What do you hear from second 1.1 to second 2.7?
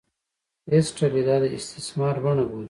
دا د استثمار بڼه بولي.